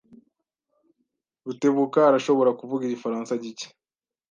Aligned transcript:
Rutebuka 1.45 1.99
arashobora 2.09 2.51
kuvuga 2.59 2.81
igifaransa 2.85 3.31
gike. 3.43 3.67